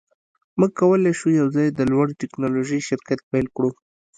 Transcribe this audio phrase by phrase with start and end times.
[0.59, 3.69] موږ کولی شو یوځای د لوړې ټیکنالوژۍ شرکت پیل کړو